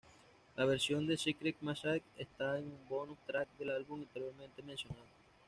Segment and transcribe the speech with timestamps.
[0.55, 5.05] La versión de "Secret Messages" está en un "bonus track" del álbum anteriormente mencionado.